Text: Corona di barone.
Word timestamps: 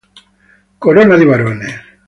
Corona 0.79 1.15
di 1.15 1.25
barone. 1.31 1.73